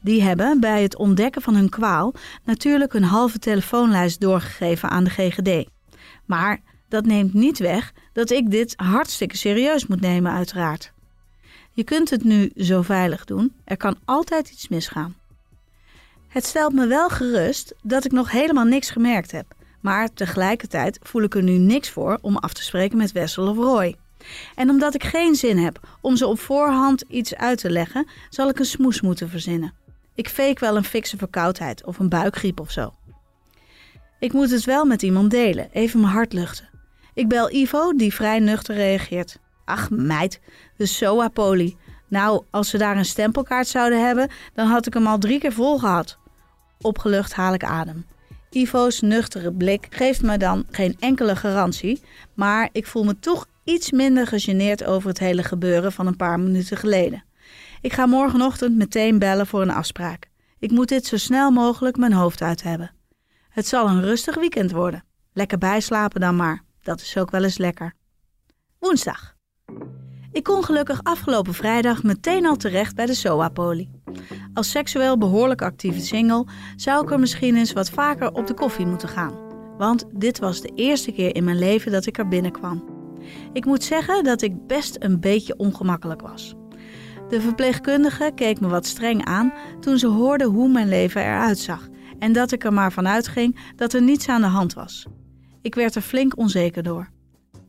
Die 0.02 0.22
hebben 0.22 0.60
bij 0.60 0.82
het 0.82 0.98
ontdekken 0.98 1.42
van 1.42 1.56
hun 1.56 1.70
kwaal 1.70 2.14
natuurlijk 2.44 2.94
een 2.94 3.04
halve 3.04 3.40
telefoonlijst 3.40 4.20
doorgegeven 4.20 4.90
aan 4.90 5.04
de 5.04 5.10
GGD. 5.10 5.70
Maar 6.26 6.62
dat 6.90 7.06
neemt 7.06 7.34
niet 7.34 7.58
weg 7.58 7.94
dat 8.14 8.30
ik 8.30 8.52
dit 8.52 8.74
hartstikke 8.76 9.38
serieus 9.38 9.88
moet 9.88 10.02
nemen, 10.02 10.32
uiteraard. 10.32 10.92
Je 11.72 11.84
kunt 11.84 12.10
het 12.10 12.24
nu 12.24 12.52
zo 12.56 12.82
veilig 12.82 13.26
doen, 13.26 13.54
er 13.64 13.78
kan 13.78 13.98
altijd 14.06 14.50
iets 14.50 14.68
misgaan. 14.68 15.16
Het 16.28 16.46
stelt 16.46 16.74
me 16.74 16.88
wel 16.88 17.10
gerust 17.10 17.74
dat 17.82 18.06
ik 18.06 18.12
nog 18.12 18.32
helemaal 18.32 18.66
niks 18.66 18.90
gemerkt 18.90 19.32
heb, 19.32 19.46
maar 19.80 20.14
tegelijkertijd 20.14 21.00
voel 21.02 21.22
ik 21.22 21.36
er 21.36 21.44
nu 21.44 21.58
niks 21.58 21.90
voor 21.90 22.18
om 22.22 22.38
af 22.38 22.54
te 22.54 22.64
spreken 22.64 22.98
met 22.98 23.12
Wessel 23.12 23.48
of 23.48 23.58
Roy. 23.58 23.96
En 24.56 24.70
omdat 24.70 24.94
ik 24.94 25.04
geen 25.04 25.36
zin 25.36 25.58
heb 25.58 25.80
om 26.02 26.16
ze 26.16 26.28
op 26.28 26.40
voorhand 26.40 27.04
iets 27.08 27.36
uit 27.36 27.58
te 27.58 27.70
leggen, 27.70 28.08
zal 28.30 28.50
ik 28.50 28.60
een 28.60 28.66
smoes 28.66 29.02
moeten 29.02 29.30
verzinnen. 29.30 29.74
Ik 30.16 30.30
fake 30.30 30.60
wel 30.60 30.78
een 30.78 30.84
fikse 30.84 31.18
verkoudheid 31.18 31.86
of 31.86 32.00
een 32.00 32.10
buikgriep 32.10 32.60
of 32.60 32.72
zo. 32.72 32.94
Ik 34.20 34.34
moet 34.34 34.52
het 34.52 34.66
wel 34.66 34.86
met 34.86 35.02
iemand 35.02 35.32
delen, 35.32 35.70
even 35.72 36.00
mijn 36.00 36.14
hart 36.14 36.34
luchten. 36.34 36.70
Ik 37.14 37.28
bel 37.28 37.52
Ivo, 37.52 37.96
die 37.96 38.14
vrij 38.14 38.40
nuchter 38.40 38.76
reageert. 38.76 39.40
Ach 39.66 39.90
meid, 39.90 40.40
de 40.78 40.86
SOA-poli. 40.86 41.78
Nou, 42.08 42.44
als 42.50 42.70
ze 42.70 42.78
daar 42.78 42.98
een 42.98 43.06
stempelkaart 43.06 43.68
zouden 43.68 44.06
hebben, 44.06 44.30
dan 44.54 44.68
had 44.68 44.88
ik 44.88 44.94
hem 44.94 45.08
al 45.08 45.18
drie 45.18 45.40
keer 45.40 45.54
vol 45.54 45.80
gehad. 45.80 46.18
Opgelucht 46.82 47.34
haal 47.34 47.54
ik 47.54 47.64
adem. 47.64 48.06
Ivo's 48.50 49.02
nuchtere 49.02 49.54
blik 49.54 49.88
geeft 49.90 50.22
me 50.22 50.38
dan 50.38 50.66
geen 50.72 50.96
enkele 51.00 51.36
garantie, 51.36 52.02
maar 52.34 52.70
ik 52.72 52.88
voel 52.88 53.04
me 53.04 53.20
toch 53.20 53.48
iets 53.70 53.92
minder 53.92 54.28
gegeneerd 54.28 54.84
over 54.84 55.10
het 55.10 55.20
hele 55.20 55.44
gebeuren 55.44 55.92
van 55.92 56.08
een 56.08 56.16
paar 56.16 56.40
minuten 56.40 56.78
geleden. 56.78 57.24
Ik 57.82 57.94
ga 57.94 58.06
morgenochtend 58.06 58.76
meteen 58.76 59.20
bellen 59.20 59.48
voor 59.48 59.62
een 59.62 59.72
afspraak. 59.72 60.30
Ik 60.60 60.72
moet 60.72 60.88
dit 60.88 61.06
zo 61.06 61.18
snel 61.18 61.52
mogelijk 61.52 61.98
mijn 61.98 62.14
hoofd 62.14 62.42
uit 62.42 62.64
hebben. 62.64 62.92
Het 63.50 63.68
zal 63.68 63.88
een 63.88 64.02
rustig 64.02 64.36
weekend 64.36 64.72
worden. 64.72 65.04
Lekker 65.34 65.58
bijslapen 65.58 66.22
dan 66.22 66.36
maar. 66.36 66.64
Dat 66.82 67.02
is 67.02 67.18
ook 67.18 67.32
wel 67.32 67.44
eens 67.44 67.58
lekker. 67.58 67.94
Woensdag. 68.80 69.36
Ik 70.32 70.44
kon 70.44 70.64
gelukkig 70.64 71.04
afgelopen 71.04 71.54
vrijdag 71.54 72.04
meteen 72.04 72.46
al 72.46 72.56
terecht 72.56 72.96
bij 72.96 73.06
de 73.06 73.14
SOA-poli. 73.14 73.90
Als 74.54 74.70
seksueel 74.70 75.18
behoorlijk 75.18 75.62
actieve 75.62 76.02
single 76.02 76.46
zou 76.76 77.04
ik 77.04 77.12
er 77.12 77.20
misschien 77.20 77.56
eens 77.56 77.74
wat 77.74 77.90
vaker 77.90 78.34
op 78.34 78.48
de 78.48 78.54
koffie 78.54 78.86
moeten 78.86 79.10
gaan. 79.10 79.34
Want 79.78 80.06
dit 80.14 80.40
was 80.40 80.62
de 80.62 80.72
eerste 80.76 81.12
keer 81.12 81.36
in 81.36 81.44
mijn 81.44 81.60
leven 81.60 81.92
dat 81.92 82.06
ik 82.06 82.18
er 82.18 82.28
binnenkwam. 82.28 82.99
Ik 83.54 83.66
moet 83.66 83.84
zeggen 83.84 84.24
dat 84.24 84.42
ik 84.42 84.68
best 84.68 84.96
een 85.00 85.20
beetje 85.20 85.58
ongemakkelijk 85.58 86.22
was. 86.22 86.56
De 87.30 87.42
verpleegkundige 87.42 88.32
keek 88.36 88.60
me 88.60 88.68
wat 88.68 88.86
streng 88.86 89.26
aan 89.26 89.54
toen 89.80 89.98
ze 89.98 90.08
hoorde 90.08 90.46
hoe 90.46 90.70
mijn 90.70 90.90
leven 90.90 91.22
eruit 91.22 91.60
zag 91.60 91.88
en 92.20 92.34
dat 92.34 92.52
ik 92.52 92.64
er 92.64 92.74
maar 92.74 92.92
vanuit 92.92 93.28
ging 93.28 93.60
dat 93.76 93.94
er 93.94 94.02
niets 94.02 94.30
aan 94.30 94.42
de 94.42 94.48
hand 94.48 94.74
was. 94.74 95.06
Ik 95.62 95.76
werd 95.76 95.96
er 95.96 96.02
flink 96.02 96.38
onzeker 96.38 96.84
door. 96.84 97.10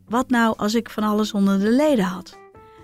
Wat 0.08 0.30
nou 0.30 0.56
als 0.56 0.74
ik 0.74 0.90
van 0.90 1.02
alles 1.02 1.32
onder 1.32 1.58
de 1.58 1.70
leden 1.70 2.04
had? 2.04 2.38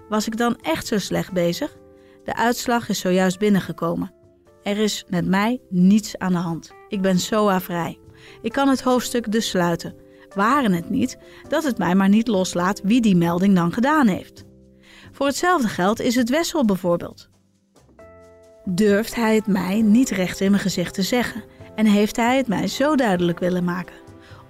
Was 0.08 0.26
ik 0.26 0.37
dan 0.37 0.56
echt 0.62 0.87
zo 0.87 0.99
slecht 0.99 1.32
bezig? 1.32 1.76
De 2.25 2.37
uitslag 2.37 2.88
is 2.88 2.99
zojuist 2.99 3.38
binnengekomen. 3.38 4.14
Er 4.62 4.78
is 4.78 5.04
met 5.08 5.26
mij 5.26 5.61
niets 5.68 6.18
aan 6.18 6.32
de 6.32 6.38
hand. 6.38 6.70
Ik 6.88 7.00
ben 7.00 7.18
SOA-vrij. 7.18 7.99
Ik 8.42 8.52
kan 8.52 8.68
het 8.68 8.82
hoofdstuk 8.82 9.32
dus 9.32 9.49
sluiten 9.49 9.94
waren 10.37 10.73
het 10.73 10.90
niet 10.90 11.19
dat 11.49 11.64
het 11.64 11.78
mij 11.78 11.95
maar 11.95 12.09
niet 12.09 12.28
loslaat 12.28 12.81
wie 12.85 13.00
die 13.00 13.16
melding 13.16 13.55
dan 13.55 13.73
gedaan 13.73 14.07
heeft. 14.07 14.45
Voor 15.12 15.26
hetzelfde 15.26 15.69
geld 15.69 16.00
is 16.00 16.14
het 16.14 16.31
Wessel 16.31 16.64
bijvoorbeeld. 16.64 17.28
Durft 18.64 19.14
hij 19.14 19.35
het 19.35 19.47
mij 19.47 19.83
niet 19.83 20.11
recht 20.11 20.40
in 20.40 20.50
mijn 20.50 20.62
gezicht 20.62 20.95
te 20.95 21.02
zeggen 21.02 21.45
en 21.75 21.87
heeft 21.87 22.16
hij 22.16 22.37
het 22.37 22.49
mij 22.49 22.66
zo 22.69 22.95
duidelijk 22.95 23.38
willen 23.38 23.64
maken? 23.64 23.97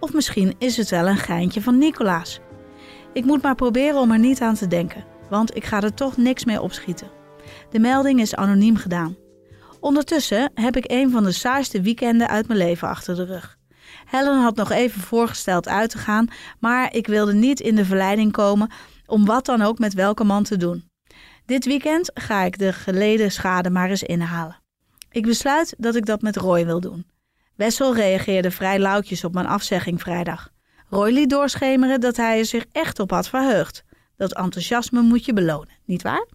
Of 0.01 0.13
misschien 0.13 0.55
is 0.59 0.77
het 0.77 0.91
wel 0.91 1.09
een 1.09 1.17
geintje 1.17 1.63
van 1.63 1.79
Nicolaas. 1.79 2.41
Ik 3.13 3.25
moet 3.25 3.43
maar 3.43 3.55
proberen 3.55 4.01
om 4.01 4.11
er 4.11 4.19
niet 4.19 4.41
aan 4.41 4.55
te 4.55 4.67
denken, 4.67 5.05
want 5.31 5.57
ik 5.57 5.65
ga 5.65 5.83
er 5.83 5.95
toch 5.95 6.17
niks 6.17 6.45
mee 6.45 6.61
opschieten. 6.61 7.11
De 7.71 7.79
melding 7.79 8.21
is 8.21 8.35
anoniem 8.35 8.77
gedaan. 8.77 9.17
Ondertussen 9.81 10.51
heb 10.55 10.77
ik 10.77 10.85
een 10.91 11.11
van 11.11 11.25
de 11.25 11.33
saaiste 11.33 11.81
weekenden 11.81 12.29
uit 12.29 12.47
mijn 12.47 12.59
leven 12.59 12.89
achter 12.89 13.15
de 13.15 13.25
rug. 13.25 13.56
Helen 14.07 14.43
had 14.43 14.57
nog 14.57 14.71
even 14.71 15.01
voorgesteld 15.01 15.69
uit 15.69 15.91
te 15.91 15.99
gaan, 15.99 16.29
maar 16.61 16.95
ik 16.95 17.07
wilde 17.07 17.35
niet 17.35 17.61
in 17.61 17.77
de 17.77 17.85
verleiding 17.85 18.33
komen 18.33 18.71
om 19.07 19.25
wat 19.25 19.45
dan 19.47 19.63
ook 19.63 19.79
met 19.79 19.95
welke 19.95 20.25
man 20.25 20.43
te 20.43 20.57
doen. 20.57 20.89
Dit 21.47 21.65
weekend 21.65 22.11
ga 22.15 22.43
ik 22.43 22.59
de 22.59 22.73
geleden 22.73 23.33
schade 23.33 23.71
maar 23.71 23.91
eens 23.91 24.03
inhalen. 24.03 24.61
Ik 25.11 25.23
besluit 25.23 25.75
dat 25.79 25.95
ik 25.95 26.07
dat 26.07 26.23
met 26.23 26.37
Roy 26.37 26.65
wil 26.67 26.81
doen. 26.81 27.07
Wessel 27.55 27.95
reageerde 27.95 28.51
vrij 28.51 28.79
lauwtjes 28.79 29.25
op 29.25 29.35
mijn 29.35 29.47
afzegging 29.47 30.01
vrijdag. 30.01 30.51
Roy 30.89 31.11
liet 31.11 31.31
doorschemeren 31.31 32.01
dat 32.01 32.17
hij 32.17 32.39
er 32.39 32.45
zich 32.45 32.65
echt 32.73 32.99
op 32.99 33.11
had 33.11 33.29
verheugd. 33.29 33.85
Dat 34.17 34.35
enthousiasme 34.35 35.01
moet 35.01 35.25
je 35.25 35.33
belonen, 35.33 35.79
nietwaar? 35.85 36.27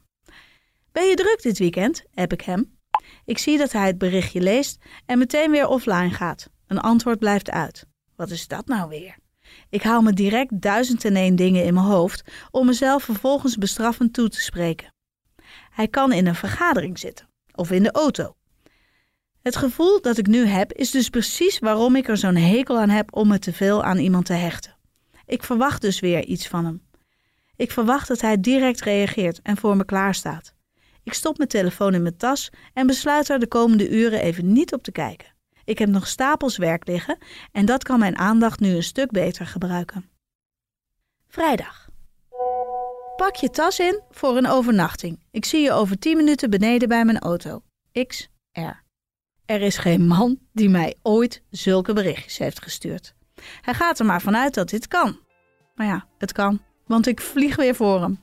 Ben 0.91 1.05
je 1.05 1.15
druk 1.15 1.39
dit 1.41 1.57
weekend? 1.57 2.03
heb 2.11 2.33
ik 2.33 2.41
hem. 2.41 2.77
Ik 3.25 3.37
zie 3.37 3.57
dat 3.57 3.71
hij 3.71 3.87
het 3.87 3.97
berichtje 3.97 4.41
leest 4.41 4.83
en 5.05 5.17
meteen 5.17 5.51
weer 5.51 5.67
offline 5.67 6.09
gaat. 6.09 6.49
Een 6.71 6.79
antwoord 6.79 7.19
blijft 7.19 7.49
uit. 7.49 7.85
Wat 8.15 8.29
is 8.29 8.47
dat 8.47 8.67
nou 8.67 8.89
weer? 8.89 9.17
Ik 9.69 9.83
haal 9.83 10.01
me 10.01 10.13
direct 10.13 10.61
duizend 10.61 11.05
en 11.05 11.15
één 11.15 11.35
dingen 11.35 11.63
in 11.63 11.73
mijn 11.73 11.85
hoofd 11.85 12.31
om 12.51 12.65
mezelf 12.65 13.03
vervolgens 13.03 13.57
bestraffend 13.57 14.13
toe 14.13 14.29
te 14.29 14.41
spreken. 14.41 14.93
Hij 15.69 15.87
kan 15.87 16.11
in 16.11 16.27
een 16.27 16.35
vergadering 16.35 16.99
zitten 16.99 17.27
of 17.55 17.71
in 17.71 17.83
de 17.83 17.91
auto. 17.91 18.35
Het 19.41 19.55
gevoel 19.55 20.01
dat 20.01 20.17
ik 20.17 20.27
nu 20.27 20.45
heb 20.45 20.73
is 20.73 20.91
dus 20.91 21.09
precies 21.09 21.59
waarom 21.59 21.95
ik 21.95 22.07
er 22.07 22.17
zo'n 22.17 22.35
hekel 22.35 22.79
aan 22.79 22.89
heb 22.89 23.15
om 23.15 23.27
me 23.27 23.39
te 23.39 23.53
veel 23.53 23.83
aan 23.83 23.97
iemand 23.97 24.25
te 24.25 24.33
hechten. 24.33 24.77
Ik 25.25 25.43
verwacht 25.43 25.81
dus 25.81 25.99
weer 25.99 26.25
iets 26.25 26.47
van 26.47 26.65
hem. 26.65 26.81
Ik 27.55 27.71
verwacht 27.71 28.07
dat 28.07 28.21
hij 28.21 28.39
direct 28.39 28.81
reageert 28.81 29.39
en 29.41 29.57
voor 29.57 29.77
me 29.77 29.85
klaarstaat. 29.85 30.53
Ik 31.03 31.13
stop 31.13 31.37
mijn 31.37 31.49
telefoon 31.49 31.93
in 31.93 32.01
mijn 32.01 32.17
tas 32.17 32.49
en 32.73 32.87
besluit 32.87 33.29
er 33.29 33.39
de 33.39 33.47
komende 33.47 33.89
uren 33.89 34.21
even 34.21 34.51
niet 34.51 34.73
op 34.73 34.83
te 34.83 34.91
kijken. 34.91 35.39
Ik 35.65 35.79
heb 35.79 35.89
nog 35.89 36.07
stapels 36.07 36.57
werk 36.57 36.87
liggen 36.87 37.17
en 37.51 37.65
dat 37.65 37.83
kan 37.83 37.99
mijn 37.99 38.17
aandacht 38.17 38.59
nu 38.59 38.75
een 38.75 38.83
stuk 38.83 39.11
beter 39.11 39.45
gebruiken. 39.45 40.09
Vrijdag. 41.27 41.89
Pak 43.15 43.35
je 43.35 43.49
tas 43.49 43.79
in 43.79 44.01
voor 44.11 44.37
een 44.37 44.47
overnachting. 44.47 45.19
Ik 45.31 45.45
zie 45.45 45.61
je 45.61 45.71
over 45.71 45.99
10 45.99 46.17
minuten 46.17 46.49
beneden 46.49 46.87
bij 46.87 47.05
mijn 47.05 47.19
auto. 47.19 47.61
XR. 48.07 48.59
Er 49.45 49.61
is 49.61 49.77
geen 49.77 50.07
man 50.07 50.39
die 50.53 50.69
mij 50.69 50.95
ooit 51.01 51.43
zulke 51.49 51.93
berichtjes 51.93 52.37
heeft 52.37 52.61
gestuurd. 52.61 53.13
Hij 53.61 53.73
gaat 53.73 53.99
er 53.99 54.05
maar 54.05 54.21
vanuit 54.21 54.53
dat 54.53 54.69
dit 54.69 54.87
kan. 54.87 55.19
Maar 55.75 55.87
ja, 55.87 56.05
het 56.17 56.31
kan, 56.31 56.61
want 56.85 57.07
ik 57.07 57.21
vlieg 57.21 57.55
weer 57.55 57.75
voor 57.75 58.01
hem. 58.01 58.19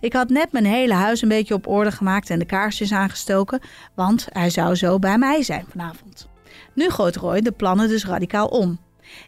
Ik 0.00 0.12
had 0.12 0.28
net 0.28 0.52
mijn 0.52 0.64
hele 0.64 0.94
huis 0.94 1.22
een 1.22 1.28
beetje 1.28 1.54
op 1.54 1.66
orde 1.66 1.92
gemaakt 1.92 2.30
en 2.30 2.38
de 2.38 2.44
kaarsjes 2.44 2.92
aangestoken, 2.92 3.60
want 3.94 4.26
hij 4.32 4.50
zou 4.50 4.74
zo 4.74 4.98
bij 4.98 5.18
mij 5.18 5.42
zijn 5.42 5.64
vanavond. 5.68 6.28
Nu 6.74 6.90
gooit 6.90 7.16
Roy 7.16 7.40
de 7.40 7.52
plannen 7.52 7.88
dus 7.88 8.06
radicaal 8.06 8.46
om. 8.46 8.78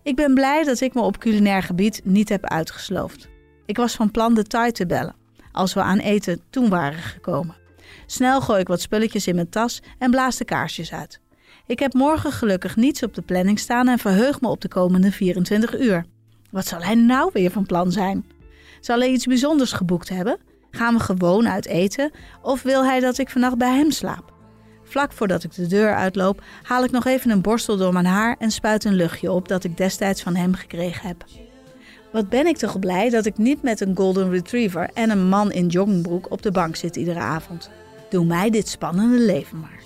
Ik 0.03 0.17
ben 0.17 0.35
blij 0.35 0.65
dat 0.65 0.81
ik 0.81 0.95
me 0.95 1.01
op 1.01 1.19
culinair 1.19 1.63
gebied 1.63 2.01
niet 2.05 2.29
heb 2.29 2.45
uitgesloofd. 2.45 3.29
Ik 3.67 3.77
was 3.77 3.95
van 3.95 4.11
plan 4.11 4.35
de 4.35 4.43
Thai 4.43 4.73
te 4.73 4.87
bellen, 4.87 5.15
als 5.53 5.75
we 5.75 5.81
aan 5.81 5.99
eten 5.99 6.41
toen 6.51 6.69
waren 6.69 7.03
gekomen. 7.03 7.57
Snel 8.07 8.41
gooi 8.41 8.61
ik 8.61 8.69
wat 8.69 8.81
spulletjes 8.81 9.27
in 9.27 9.35
mijn 9.35 9.49
tas 9.49 9.83
en 9.99 10.11
blaas 10.11 10.37
de 10.37 10.45
kaarsjes 10.45 10.93
uit. 10.93 11.21
Ik 11.67 11.79
heb 11.79 11.93
morgen 11.93 12.33
gelukkig 12.33 12.77
niets 12.77 13.03
op 13.03 13.15
de 13.15 13.23
planning 13.23 13.59
staan 13.59 13.89
en 13.89 13.99
verheug 13.99 14.41
me 14.41 14.49
op 14.49 14.61
de 14.61 14.69
komende 14.69 15.13
24 15.13 15.81
uur. 15.81 16.05
Wat 16.51 16.67
zal 16.67 16.83
hij 16.83 16.95
nou 16.95 17.31
weer 17.33 17.51
van 17.51 17.67
plan 17.67 17.93
zijn? 17.93 18.27
Zal 18.81 18.99
hij 18.99 19.09
iets 19.09 19.27
bijzonders 19.27 19.73
geboekt 19.73 20.09
hebben? 20.09 20.39
Gaan 20.71 20.95
we 20.95 21.01
gewoon 21.01 21.49
uit 21.49 21.67
eten? 21.67 22.11
Of 22.43 22.63
wil 22.63 22.85
hij 22.85 23.01
dat 23.01 23.19
ik 23.19 23.31
vannacht 23.31 23.59
bij 23.59 23.75
hem 23.77 23.91
slaap? 23.91 24.36
Vlak 24.89 25.13
voordat 25.13 25.45
ik 25.45 25.55
de 25.55 25.67
deur 25.67 25.95
uitloop, 25.95 26.43
haal 26.63 26.85
ik 26.85 26.91
nog 26.91 27.07
even 27.07 27.31
een 27.31 27.41
borstel 27.41 27.77
door 27.77 27.93
mijn 27.93 28.07
haar 28.07 28.37
en 28.39 28.51
spuit 28.51 28.85
een 28.85 28.95
luchtje 28.95 29.33
op 29.33 29.49
dat 29.49 29.65
ik 29.65 29.77
destijds 29.77 30.23
van 30.23 30.35
hem 30.35 30.55
gekregen 30.55 31.09
heb. 31.09 31.25
Wat 32.13 32.29
ben 32.29 32.47
ik 32.47 32.57
toch 32.57 32.79
blij 32.79 33.11
dat 33.11 33.27
ik 33.27 33.39
niet 33.39 33.63
met 33.63 33.81
een 33.81 33.97
golden 33.97 34.31
retriever 34.31 34.91
en 34.95 35.11
een 35.11 35.29
man 35.29 35.53
in 35.53 35.67
joggingbroek 35.67 36.31
op 36.31 36.43
de 36.43 36.51
bank 36.51 36.77
zit 36.77 36.97
iedere 36.97 37.19
avond. 37.19 37.71
Doe 38.11 38.25
mij 38.25 38.51
dit 38.51 38.69
spannende 38.69 39.19
leven 39.19 39.61
maar. 39.61 39.85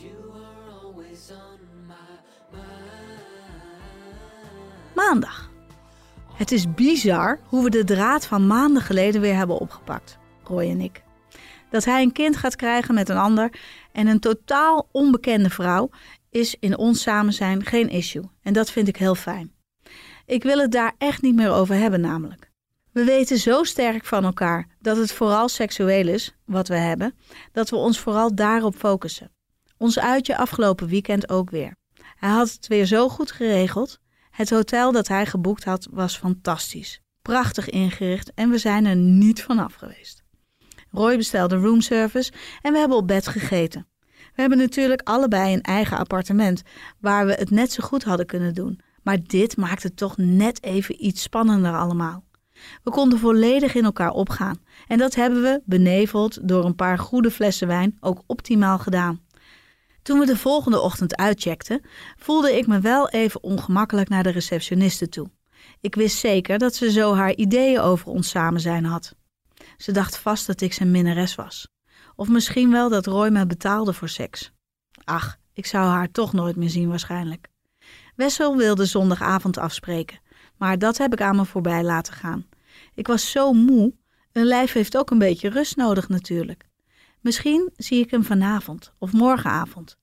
Maandag. 4.94 5.50
Het 6.34 6.52
is 6.52 6.74
bizar 6.74 7.38
hoe 7.44 7.64
we 7.64 7.70
de 7.70 7.84
draad 7.84 8.26
van 8.26 8.46
maanden 8.46 8.82
geleden 8.82 9.20
weer 9.20 9.36
hebben 9.36 9.58
opgepakt, 9.58 10.18
Roy 10.44 10.70
en 10.70 10.80
ik. 10.80 11.02
Dat 11.70 11.84
hij 11.84 12.02
een 12.02 12.12
kind 12.12 12.36
gaat 12.36 12.56
krijgen 12.56 12.94
met 12.94 13.08
een 13.08 13.16
ander 13.16 13.52
en 13.92 14.06
een 14.06 14.20
totaal 14.20 14.88
onbekende 14.92 15.50
vrouw 15.50 15.90
is 16.30 16.56
in 16.60 16.78
ons 16.78 17.02
samen 17.02 17.32
zijn 17.32 17.64
geen 17.64 17.88
issue. 17.88 18.30
En 18.42 18.52
dat 18.52 18.70
vind 18.70 18.88
ik 18.88 18.96
heel 18.96 19.14
fijn. 19.14 19.52
Ik 20.26 20.42
wil 20.42 20.58
het 20.58 20.72
daar 20.72 20.94
echt 20.98 21.22
niet 21.22 21.34
meer 21.34 21.50
over 21.52 21.74
hebben, 21.74 22.00
namelijk. 22.00 22.50
We 22.92 23.04
weten 23.04 23.38
zo 23.38 23.64
sterk 23.64 24.04
van 24.04 24.24
elkaar 24.24 24.66
dat 24.80 24.96
het 24.96 25.12
vooral 25.12 25.48
seksueel 25.48 26.08
is, 26.08 26.36
wat 26.44 26.68
we 26.68 26.76
hebben, 26.76 27.14
dat 27.52 27.70
we 27.70 27.76
ons 27.76 27.98
vooral 27.98 28.34
daarop 28.34 28.74
focussen. 28.74 29.30
Ons 29.76 29.98
uitje 29.98 30.36
afgelopen 30.36 30.88
weekend 30.88 31.28
ook 31.28 31.50
weer. 31.50 31.76
Hij 32.16 32.30
had 32.30 32.52
het 32.52 32.66
weer 32.66 32.86
zo 32.86 33.08
goed 33.08 33.32
geregeld. 33.32 33.98
Het 34.30 34.50
hotel 34.50 34.92
dat 34.92 35.08
hij 35.08 35.26
geboekt 35.26 35.64
had 35.64 35.88
was 35.90 36.16
fantastisch. 36.16 37.00
Prachtig 37.22 37.68
ingericht 37.68 38.32
en 38.34 38.50
we 38.50 38.58
zijn 38.58 38.84
er 38.84 38.96
niet 38.96 39.42
vanaf 39.42 39.74
geweest. 39.74 40.22
Roy 40.90 41.16
bestelde 41.16 41.56
roomservice 41.56 42.32
en 42.62 42.72
we 42.72 42.78
hebben 42.78 42.96
op 42.96 43.06
bed 43.06 43.26
gegeten. 43.26 43.86
We 44.06 44.40
hebben 44.40 44.58
natuurlijk 44.58 45.00
allebei 45.04 45.52
een 45.52 45.62
eigen 45.62 45.96
appartement 45.96 46.62
waar 46.98 47.26
we 47.26 47.32
het 47.32 47.50
net 47.50 47.72
zo 47.72 47.84
goed 47.86 48.04
hadden 48.04 48.26
kunnen 48.26 48.54
doen. 48.54 48.80
Maar 49.02 49.18
dit 49.26 49.56
maakt 49.56 49.82
het 49.82 49.96
toch 49.96 50.16
net 50.16 50.62
even 50.62 51.04
iets 51.04 51.22
spannender 51.22 51.76
allemaal. 51.76 52.24
We 52.82 52.90
konden 52.90 53.18
volledig 53.18 53.74
in 53.74 53.84
elkaar 53.84 54.10
opgaan. 54.10 54.62
En 54.86 54.98
dat 54.98 55.14
hebben 55.14 55.42
we, 55.42 55.62
beneveld 55.64 56.48
door 56.48 56.64
een 56.64 56.74
paar 56.74 56.98
goede 56.98 57.30
flessen 57.30 57.66
wijn, 57.66 57.96
ook 58.00 58.22
optimaal 58.26 58.78
gedaan. 58.78 59.20
Toen 60.02 60.18
we 60.18 60.26
de 60.26 60.36
volgende 60.36 60.80
ochtend 60.80 61.16
uitcheckten, 61.16 61.80
voelde 62.16 62.56
ik 62.56 62.66
me 62.66 62.80
wel 62.80 63.08
even 63.08 63.42
ongemakkelijk 63.42 64.08
naar 64.08 64.22
de 64.22 64.30
receptioniste 64.30 65.08
toe. 65.08 65.30
Ik 65.80 65.94
wist 65.94 66.18
zeker 66.18 66.58
dat 66.58 66.74
ze 66.74 66.90
zo 66.90 67.14
haar 67.14 67.34
ideeën 67.34 67.80
over 67.80 68.06
ons 68.06 68.28
samen 68.28 68.60
zijn 68.60 68.84
had. 68.84 69.14
Ze 69.80 69.92
dacht 69.92 70.18
vast 70.18 70.46
dat 70.46 70.60
ik 70.60 70.72
zijn 70.72 70.90
minnares 70.90 71.34
was. 71.34 71.68
Of 72.16 72.28
misschien 72.28 72.70
wel 72.70 72.88
dat 72.88 73.06
Roy 73.06 73.28
me 73.28 73.46
betaalde 73.46 73.92
voor 73.92 74.08
seks. 74.08 74.52
Ach, 75.04 75.36
ik 75.52 75.66
zou 75.66 75.86
haar 75.86 76.10
toch 76.10 76.32
nooit 76.32 76.56
meer 76.56 76.68
zien 76.68 76.88
waarschijnlijk. 76.88 77.48
Wessel 78.16 78.56
wilde 78.56 78.84
zondagavond 78.84 79.58
afspreken, 79.58 80.20
maar 80.56 80.78
dat 80.78 80.98
heb 80.98 81.12
ik 81.12 81.20
aan 81.20 81.36
me 81.36 81.44
voorbij 81.44 81.84
laten 81.84 82.12
gaan. 82.12 82.46
Ik 82.94 83.06
was 83.06 83.30
zo 83.30 83.52
moe. 83.52 83.94
Een 84.32 84.44
lijf 84.44 84.72
heeft 84.72 84.96
ook 84.96 85.10
een 85.10 85.18
beetje 85.18 85.48
rust 85.48 85.76
nodig 85.76 86.08
natuurlijk. 86.08 86.68
Misschien 87.20 87.70
zie 87.76 88.00
ik 88.00 88.10
hem 88.10 88.24
vanavond 88.24 88.92
of 88.98 89.12
morgenavond. 89.12 89.96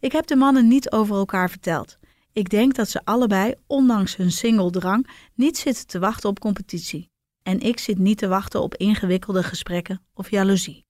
Ik 0.00 0.12
heb 0.12 0.26
de 0.26 0.36
mannen 0.36 0.68
niet 0.68 0.90
over 0.90 1.16
elkaar 1.16 1.50
verteld. 1.50 1.98
Ik 2.32 2.50
denk 2.50 2.74
dat 2.74 2.88
ze 2.88 3.04
allebei, 3.04 3.54
ondanks 3.66 4.16
hun 4.16 4.32
single 4.32 4.70
drang, 4.70 5.08
niet 5.34 5.58
zitten 5.58 5.86
te 5.86 5.98
wachten 5.98 6.28
op 6.28 6.38
competitie. 6.38 7.10
En 7.46 7.60
ik 7.60 7.78
zit 7.78 7.98
niet 7.98 8.18
te 8.18 8.28
wachten 8.28 8.62
op 8.62 8.74
ingewikkelde 8.74 9.42
gesprekken 9.42 10.02
of 10.14 10.30
jaloezie. 10.30 10.84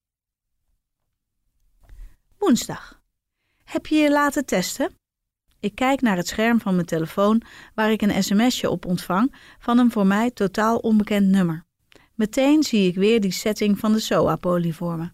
Woensdag. 2.38 3.00
Heb 3.64 3.86
je 3.86 3.96
je 3.96 4.10
laten 4.10 4.46
testen? 4.46 4.90
Ik 5.60 5.74
kijk 5.74 6.00
naar 6.00 6.16
het 6.16 6.28
scherm 6.28 6.60
van 6.60 6.74
mijn 6.74 6.86
telefoon 6.86 7.42
waar 7.74 7.90
ik 7.90 8.02
een 8.02 8.22
sms'je 8.22 8.70
op 8.70 8.86
ontvang 8.86 9.34
van 9.58 9.78
een 9.78 9.90
voor 9.90 10.06
mij 10.06 10.30
totaal 10.30 10.76
onbekend 10.76 11.26
nummer. 11.26 11.64
Meteen 12.14 12.62
zie 12.62 12.88
ik 12.88 12.94
weer 12.94 13.20
die 13.20 13.32
setting 13.32 13.78
van 13.78 13.92
de 13.92 14.00
SOA-poli 14.00 14.72
voor 14.72 14.96
me. 14.96 15.10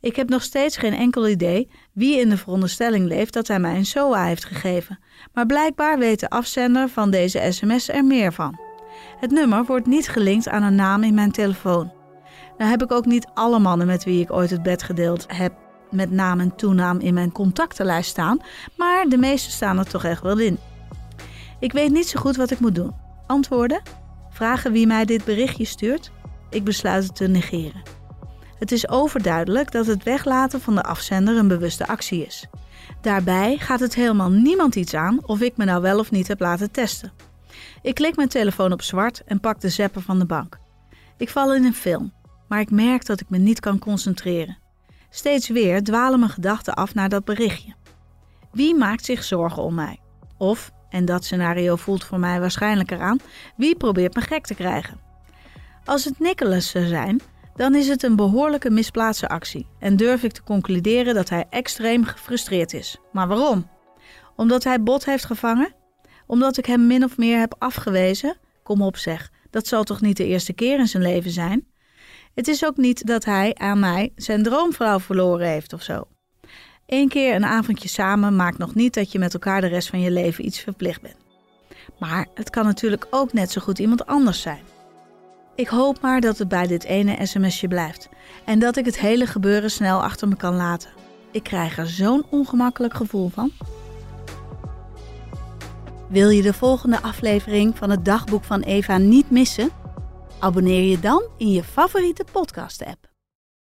Ik 0.00 0.16
heb 0.16 0.28
nog 0.28 0.42
steeds 0.42 0.76
geen 0.76 0.94
enkel 0.94 1.28
idee 1.28 1.70
wie 1.92 2.20
in 2.20 2.28
de 2.28 2.36
veronderstelling 2.36 3.06
leeft 3.06 3.32
dat 3.32 3.48
hij 3.48 3.60
mij 3.60 3.76
een 3.76 3.86
SOA 3.86 4.24
heeft 4.24 4.44
gegeven, 4.44 4.98
maar 5.32 5.46
blijkbaar 5.46 5.98
weet 5.98 6.20
de 6.20 6.30
afzender 6.30 6.88
van 6.88 7.10
deze 7.10 7.46
sms 7.50 7.88
er 7.88 8.04
meer 8.04 8.32
van. 8.32 8.63
Het 9.24 9.32
nummer 9.32 9.64
wordt 9.64 9.86
niet 9.86 10.08
gelinkt 10.08 10.48
aan 10.48 10.62
een 10.62 10.74
naam 10.74 11.02
in 11.02 11.14
mijn 11.14 11.30
telefoon. 11.30 11.92
Nou 12.58 12.70
heb 12.70 12.82
ik 12.82 12.92
ook 12.92 13.04
niet 13.04 13.26
alle 13.34 13.58
mannen 13.58 13.86
met 13.86 14.04
wie 14.04 14.20
ik 14.20 14.32
ooit 14.32 14.50
het 14.50 14.62
bed 14.62 14.82
gedeeld 14.82 15.24
heb 15.28 15.52
met 15.90 16.10
naam 16.10 16.40
en 16.40 16.56
toenaam 16.56 17.00
in 17.00 17.14
mijn 17.14 17.32
contactenlijst 17.32 18.10
staan, 18.10 18.40
maar 18.76 19.04
de 19.08 19.16
meeste 19.16 19.50
staan 19.50 19.78
er 19.78 19.88
toch 19.88 20.04
echt 20.04 20.22
wel 20.22 20.38
in. 20.38 20.58
Ik 21.58 21.72
weet 21.72 21.90
niet 21.90 22.08
zo 22.08 22.20
goed 22.20 22.36
wat 22.36 22.50
ik 22.50 22.60
moet 22.60 22.74
doen. 22.74 22.94
Antwoorden? 23.26 23.82
Vragen 24.30 24.72
wie 24.72 24.86
mij 24.86 25.04
dit 25.04 25.24
berichtje 25.24 25.64
stuurt? 25.64 26.10
Ik 26.50 26.64
besluit 26.64 27.04
het 27.04 27.16
te 27.16 27.26
negeren. 27.26 27.82
Het 28.58 28.72
is 28.72 28.88
overduidelijk 28.88 29.70
dat 29.70 29.86
het 29.86 30.02
weglaten 30.02 30.60
van 30.60 30.74
de 30.74 30.82
afzender 30.82 31.36
een 31.36 31.48
bewuste 31.48 31.86
actie 31.86 32.26
is. 32.26 32.46
Daarbij 33.00 33.56
gaat 33.58 33.80
het 33.80 33.94
helemaal 33.94 34.30
niemand 34.30 34.74
iets 34.74 34.94
aan 34.94 35.18
of 35.26 35.40
ik 35.40 35.56
me 35.56 35.64
nou 35.64 35.82
wel 35.82 35.98
of 35.98 36.10
niet 36.10 36.28
heb 36.28 36.40
laten 36.40 36.70
testen. 36.70 37.12
Ik 37.82 37.94
klik 37.94 38.16
mijn 38.16 38.28
telefoon 38.28 38.72
op 38.72 38.82
zwart 38.82 39.22
en 39.24 39.40
pak 39.40 39.60
de 39.60 39.68
zepper 39.68 40.02
van 40.02 40.18
de 40.18 40.26
bank. 40.26 40.58
Ik 41.16 41.30
val 41.30 41.54
in 41.54 41.64
een 41.64 41.74
film, 41.74 42.12
maar 42.48 42.60
ik 42.60 42.70
merk 42.70 43.06
dat 43.06 43.20
ik 43.20 43.30
me 43.30 43.38
niet 43.38 43.60
kan 43.60 43.78
concentreren. 43.78 44.58
Steeds 45.10 45.48
weer 45.48 45.82
dwalen 45.82 46.18
mijn 46.18 46.30
gedachten 46.30 46.74
af 46.74 46.94
naar 46.94 47.08
dat 47.08 47.24
berichtje. 47.24 47.74
Wie 48.52 48.74
maakt 48.74 49.04
zich 49.04 49.24
zorgen 49.24 49.62
om 49.62 49.74
mij? 49.74 50.00
Of, 50.38 50.70
en 50.88 51.04
dat 51.04 51.24
scenario 51.24 51.76
voelt 51.76 52.04
voor 52.04 52.18
mij 52.18 52.40
waarschijnlijker 52.40 53.00
aan, 53.00 53.18
wie 53.56 53.76
probeert 53.76 54.14
me 54.14 54.20
gek 54.20 54.46
te 54.46 54.54
krijgen? 54.54 55.00
Als 55.84 56.04
het 56.04 56.18
Nicholas 56.18 56.70
zou 56.70 56.86
zijn, 56.86 57.20
dan 57.56 57.74
is 57.74 57.88
het 57.88 58.02
een 58.02 58.16
behoorlijke 58.16 58.70
misplaatste 58.70 59.28
actie 59.28 59.66
en 59.78 59.96
durf 59.96 60.22
ik 60.22 60.32
te 60.32 60.42
concluderen 60.42 61.14
dat 61.14 61.28
hij 61.28 61.46
extreem 61.50 62.04
gefrustreerd 62.04 62.72
is. 62.72 62.98
Maar 63.12 63.28
waarom? 63.28 63.68
Omdat 64.36 64.64
hij 64.64 64.82
bot 64.82 65.04
heeft 65.04 65.24
gevangen? 65.24 65.74
Omdat 66.26 66.56
ik 66.58 66.66
hem 66.66 66.86
min 66.86 67.04
of 67.04 67.16
meer 67.16 67.38
heb 67.38 67.54
afgewezen? 67.58 68.36
Kom 68.62 68.82
op 68.82 68.96
zeg, 68.96 69.30
dat 69.50 69.66
zal 69.66 69.84
toch 69.84 70.00
niet 70.00 70.16
de 70.16 70.26
eerste 70.26 70.52
keer 70.52 70.78
in 70.78 70.86
zijn 70.86 71.02
leven 71.02 71.30
zijn? 71.30 71.66
Het 72.34 72.48
is 72.48 72.64
ook 72.64 72.76
niet 72.76 73.06
dat 73.06 73.24
hij 73.24 73.54
aan 73.54 73.78
mij 73.78 74.12
zijn 74.16 74.42
droomvrouw 74.42 75.00
verloren 75.00 75.48
heeft 75.48 75.72
of 75.72 75.82
zo. 75.82 76.04
Eén 76.86 77.08
keer 77.08 77.34
een 77.34 77.44
avondje 77.44 77.88
samen 77.88 78.36
maakt 78.36 78.58
nog 78.58 78.74
niet 78.74 78.94
dat 78.94 79.12
je 79.12 79.18
met 79.18 79.34
elkaar 79.34 79.60
de 79.60 79.66
rest 79.66 79.88
van 79.88 80.00
je 80.00 80.10
leven 80.10 80.44
iets 80.44 80.60
verplicht 80.60 81.02
bent. 81.02 81.16
Maar 81.98 82.26
het 82.34 82.50
kan 82.50 82.64
natuurlijk 82.64 83.06
ook 83.10 83.32
net 83.32 83.50
zo 83.50 83.60
goed 83.60 83.78
iemand 83.78 84.06
anders 84.06 84.40
zijn. 84.40 84.62
Ik 85.54 85.68
hoop 85.68 86.00
maar 86.00 86.20
dat 86.20 86.38
het 86.38 86.48
bij 86.48 86.66
dit 86.66 86.84
ene 86.84 87.26
sms'je 87.26 87.68
blijft 87.68 88.08
en 88.44 88.58
dat 88.58 88.76
ik 88.76 88.84
het 88.84 88.98
hele 88.98 89.26
gebeuren 89.26 89.70
snel 89.70 90.02
achter 90.02 90.28
me 90.28 90.36
kan 90.36 90.54
laten. 90.54 90.90
Ik 91.30 91.42
krijg 91.42 91.78
er 91.78 91.88
zo'n 91.88 92.24
ongemakkelijk 92.30 92.94
gevoel 92.94 93.28
van. 93.28 93.52
Wil 96.08 96.28
je 96.28 96.42
de 96.42 96.52
volgende 96.52 97.02
aflevering 97.02 97.76
van 97.76 97.90
het 97.90 98.04
dagboek 98.04 98.44
van 98.44 98.60
Eva 98.60 98.98
niet 98.98 99.30
missen? 99.30 99.70
Abonneer 100.38 100.90
je 100.90 101.00
dan 101.00 101.22
in 101.36 101.50
je 101.50 101.64
favoriete 101.64 102.24
podcast-app. 102.32 103.13